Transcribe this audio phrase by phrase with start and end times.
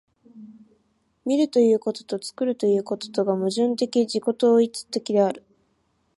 [1.25, 5.43] 見るということと作るということとが矛盾的自己同一的である。